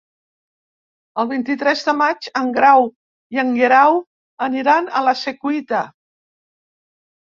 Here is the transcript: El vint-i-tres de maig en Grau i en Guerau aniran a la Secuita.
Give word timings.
El 1.23 1.29
vint-i-tres 1.31 1.83
de 1.91 1.95
maig 1.99 2.31
en 2.43 2.51
Grau 2.57 2.89
i 3.37 3.45
en 3.45 3.55
Guerau 3.61 4.01
aniran 4.51 4.93
a 5.03 5.07
la 5.11 5.19
Secuita. 5.25 5.89